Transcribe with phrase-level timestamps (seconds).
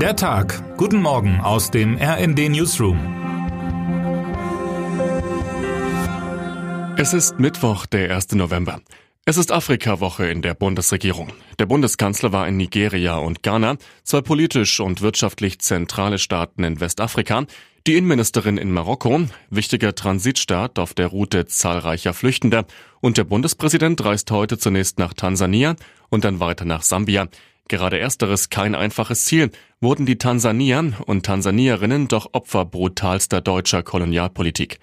[0.00, 0.76] Der Tag.
[0.76, 2.98] Guten Morgen aus dem RND Newsroom.
[6.98, 8.32] Es ist Mittwoch, der 1.
[8.32, 8.82] November.
[9.24, 11.32] Es ist Afrika-Woche in der Bundesregierung.
[11.58, 17.46] Der Bundeskanzler war in Nigeria und Ghana, zwei politisch und wirtschaftlich zentrale Staaten in Westafrika,
[17.86, 22.66] die Innenministerin in Marokko, wichtiger Transitstaat auf der Route zahlreicher Flüchtender,
[23.00, 25.74] und der Bundespräsident reist heute zunächst nach Tansania
[26.10, 27.28] und dann weiter nach Sambia.
[27.68, 34.78] Gerade ersteres kein einfaches Ziel, wurden die Tansanier und Tansanierinnen doch Opfer brutalster deutscher Kolonialpolitik.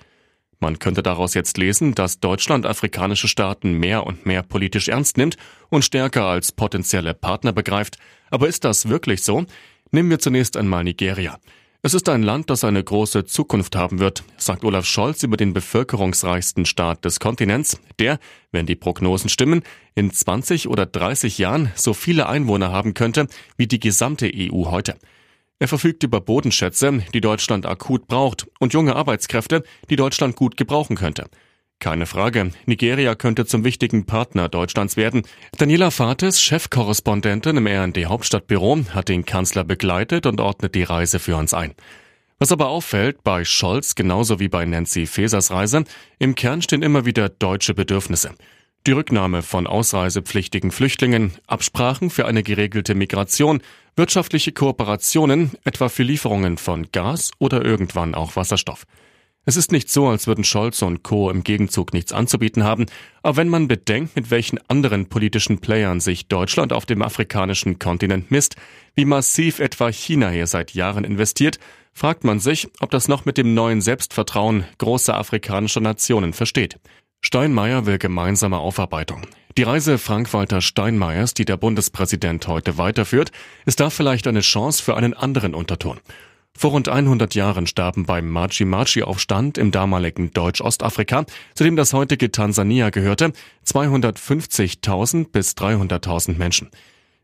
[0.60, 5.38] Man könnte daraus jetzt lesen, dass Deutschland afrikanische Staaten mehr und mehr politisch ernst nimmt
[5.70, 7.98] und stärker als potenzielle Partner begreift.
[8.30, 9.46] Aber ist das wirklich so?
[9.92, 11.38] Nehmen wir zunächst einmal Nigeria.
[11.86, 15.52] Es ist ein Land, das eine große Zukunft haben wird, sagt Olaf Scholz über den
[15.52, 18.20] bevölkerungsreichsten Staat des Kontinents, der,
[18.54, 23.28] wenn die Prognosen stimmen, in 20 oder 30 Jahren so viele Einwohner haben könnte
[23.58, 24.96] wie die gesamte EU heute.
[25.60, 30.96] Er verfügt über Bodenschätze, die Deutschland akut braucht, und junge Arbeitskräfte, die Deutschland gut gebrauchen
[30.96, 31.26] könnte.
[31.84, 35.24] Keine Frage, Nigeria könnte zum wichtigen Partner Deutschlands werden.
[35.58, 41.36] Daniela Fates, Chefkorrespondentin im RND Hauptstadtbüro, hat den Kanzler begleitet und ordnet die Reise für
[41.36, 41.74] uns ein.
[42.40, 45.84] Was aber auffällt, bei Scholz genauso wie bei Nancy Fesers Reise,
[46.20, 48.32] im Kern stehen immer wieder deutsche Bedürfnisse.
[48.88, 53.62] Die Rücknahme von ausreisepflichtigen Flüchtlingen, Absprachen für eine geregelte Migration,
[53.98, 58.86] wirtschaftliche Kooperationen, etwa für Lieferungen von Gas oder irgendwann auch Wasserstoff.
[59.46, 61.30] Es ist nicht so, als würden Scholz und Co.
[61.30, 62.86] im Gegenzug nichts anzubieten haben,
[63.24, 68.32] aber wenn man bedenkt, mit welchen anderen politischen Playern sich Deutschland auf dem afrikanischen Kontinent
[68.32, 68.56] misst,
[68.96, 71.60] wie massiv etwa China hier seit Jahren investiert,
[71.92, 76.80] fragt man sich, ob das noch mit dem neuen Selbstvertrauen großer afrikanischer Nationen versteht.
[77.20, 79.24] Steinmeier will gemeinsame Aufarbeitung.
[79.58, 83.32] Die Reise Frank-Walter Steinmeiers, die der Bundespräsident heute weiterführt,
[83.66, 86.00] ist da vielleicht eine Chance für einen anderen Unterton.
[86.58, 92.90] Vor rund 100 Jahren starben beim Machi-Machi-Aufstand im damaligen Deutsch-Ostafrika, zu dem das heutige Tansania
[92.90, 93.34] gehörte,
[93.66, 96.70] 250.000 bis 300.000 Menschen.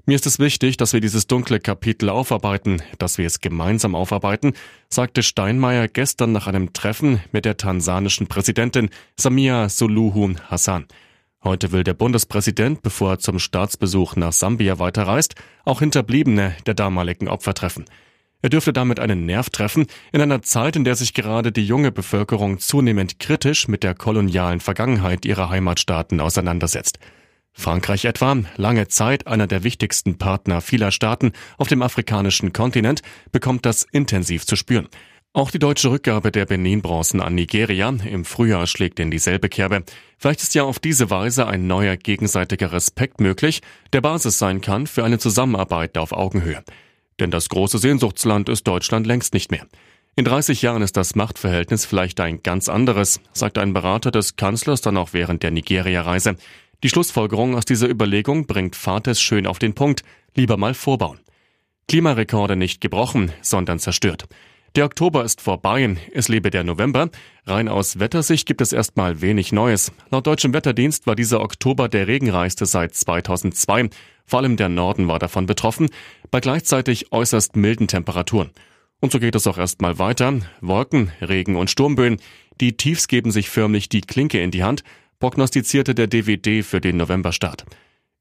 [0.05, 4.53] Mir ist es wichtig, dass wir dieses dunkle Kapitel aufarbeiten, dass wir es gemeinsam aufarbeiten,
[4.89, 10.87] sagte Steinmeier gestern nach einem Treffen mit der tansanischen Präsidentin Samia Suluhu Hassan.
[11.43, 17.27] Heute will der Bundespräsident, bevor er zum Staatsbesuch nach Sambia weiterreist, auch Hinterbliebene der damaligen
[17.27, 17.85] Opfer treffen.
[18.41, 21.91] Er dürfte damit einen Nerv treffen in einer Zeit, in der sich gerade die junge
[21.91, 26.99] Bevölkerung zunehmend kritisch mit der kolonialen Vergangenheit ihrer Heimatstaaten auseinandersetzt.
[27.51, 33.01] Frankreich etwa, lange Zeit einer der wichtigsten Partner vieler Staaten auf dem afrikanischen Kontinent,
[33.33, 34.87] bekommt das intensiv zu spüren.
[35.33, 39.83] Auch die deutsche Rückgabe der Benin-Bronzen an Nigeria im Frühjahr schlägt in dieselbe Kerbe.
[40.17, 43.61] Vielleicht ist ja auf diese Weise ein neuer gegenseitiger Respekt möglich,
[43.93, 46.63] der Basis sein kann für eine Zusammenarbeit auf Augenhöhe.
[47.19, 49.65] Denn das große Sehnsuchtsland ist Deutschland längst nicht mehr.
[50.15, 54.81] In 30 Jahren ist das Machtverhältnis vielleicht ein ganz anderes, sagt ein Berater des Kanzlers
[54.81, 56.35] dann auch während der Nigeria-Reise.
[56.83, 60.03] Die Schlussfolgerung aus dieser Überlegung bringt Fates schön auf den Punkt,
[60.35, 61.19] lieber mal vorbauen.
[61.87, 64.25] Klimarekorde nicht gebrochen, sondern zerstört.
[64.75, 67.09] Der Oktober ist vorbei, es lebe der November.
[67.47, 69.91] Rein aus Wettersicht gibt es erstmal wenig Neues.
[70.11, 73.89] Laut deutschem Wetterdienst war dieser Oktober der regenreichste seit 2002.
[74.25, 75.89] Vor allem der Norden war davon betroffen,
[76.31, 78.51] bei gleichzeitig äußerst milden Temperaturen.
[79.01, 80.39] Und so geht es auch erstmal weiter.
[80.61, 82.17] Wolken, Regen und Sturmböen.
[82.59, 84.83] Die Tiefs geben sich förmlich die Klinke in die Hand
[85.19, 87.65] prognostizierte der DWD für den Novemberstart.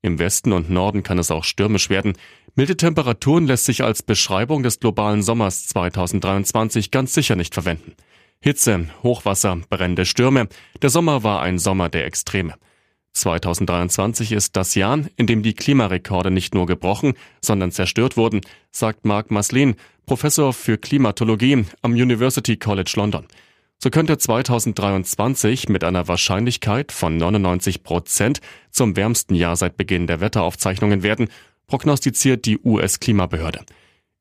[0.02, 2.14] Im Westen und Norden kann es auch stürmisch werden.
[2.54, 7.94] Milde Temperaturen lässt sich als Beschreibung des globalen Sommers 2023 ganz sicher nicht verwenden.
[8.40, 10.48] Hitze, Hochwasser, brennende Stürme.
[10.82, 12.54] Der Sommer war ein Sommer der Extreme.
[13.14, 19.04] 2023 ist das Jahr, in dem die Klimarekorde nicht nur gebrochen, sondern zerstört wurden, sagt
[19.04, 19.76] Mark Maslin,
[20.06, 23.26] Professor für Klimatologie am University College London.
[23.80, 30.20] So könnte 2023 mit einer Wahrscheinlichkeit von 99 Prozent zum wärmsten Jahr seit Beginn der
[30.20, 31.28] Wetteraufzeichnungen werden,
[31.68, 33.60] prognostiziert die US-Klimabehörde.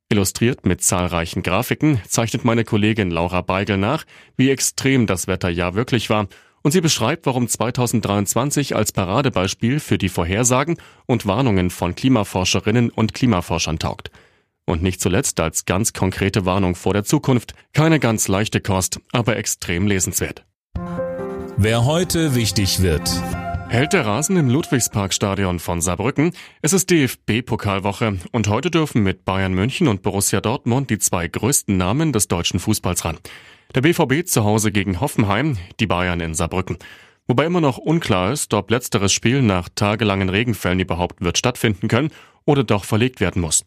[0.09, 4.06] Illustriert mit zahlreichen Grafiken zeichnet meine Kollegin Laura Beigel nach,
[4.38, 6.28] wie extrem das Wetterjahr wirklich war
[6.68, 10.75] und sie beschreibt, warum 2023 als Paradebeispiel für die Vorhersagen
[11.06, 14.12] und Warnungen von Klimaforscherinnen und Klimaforschern taugt.
[14.66, 17.54] Und nicht zuletzt als ganz konkrete Warnung vor der Zukunft.
[17.72, 20.46] Keine ganz leichte Kost, aber extrem lesenswert.
[21.56, 23.10] Wer heute wichtig wird.
[23.69, 26.34] Hält der Rasen im Ludwigsparkstadion von Saarbrücken?
[26.62, 31.78] Es ist DFB-Pokalwoche und heute dürfen mit Bayern München und Borussia Dortmund die zwei größten
[31.78, 33.19] Namen des deutschen Fußballs ran.
[33.77, 36.79] Der BVB zu Hause gegen Hoffenheim, die Bayern in Saarbrücken.
[37.27, 42.09] Wobei immer noch unklar ist, ob letzteres Spiel nach tagelangen Regenfällen überhaupt wird stattfinden können
[42.44, 43.65] oder doch verlegt werden muss.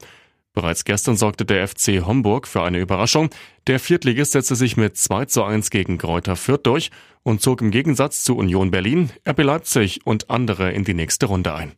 [0.53, 3.31] Bereits gestern sorgte der FC Homburg für eine Überraschung.
[3.69, 6.91] Der Viertligist setzte sich mit 2 zu 1 gegen Kräuter Fürth durch
[7.23, 11.55] und zog im Gegensatz zu Union Berlin, RB Leipzig und andere in die nächste Runde
[11.55, 11.75] ein.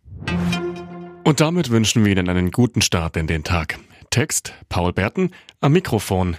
[1.22, 3.78] Und damit wünschen wir Ihnen einen guten Start in den Tag.
[4.08, 6.38] Text Paul Berten, am Mikrofon